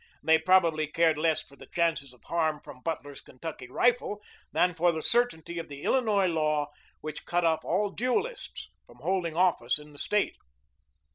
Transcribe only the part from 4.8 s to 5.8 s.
the certainty of